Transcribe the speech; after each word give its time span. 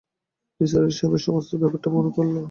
নিসার 0.59 0.81
আলি 0.81 0.93
সাহেবের 0.97 1.21
সমস্ত 1.27 1.51
ব্যাপারটা 1.61 1.89
মনে 1.95 2.09
পড়ল। 2.15 2.35